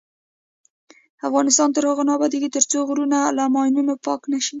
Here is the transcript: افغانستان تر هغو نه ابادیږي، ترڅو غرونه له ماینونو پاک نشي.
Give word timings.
افغانستان 1.27 1.69
تر 1.75 1.83
هغو 1.89 2.03
نه 2.07 2.13
ابادیږي، 2.17 2.49
ترڅو 2.55 2.79
غرونه 2.89 3.17
له 3.37 3.43
ماینونو 3.53 3.93
پاک 4.05 4.21
نشي. 4.31 4.49